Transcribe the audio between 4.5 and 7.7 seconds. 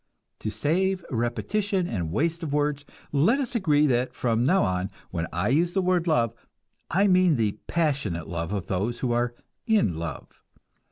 on when I use the word love, I mean the